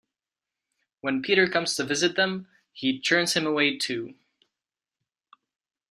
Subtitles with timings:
[1.01, 4.15] When Peter comes to visit them, he turns him away too.